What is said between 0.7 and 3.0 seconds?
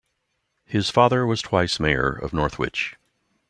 father was twice mayor of Northwich.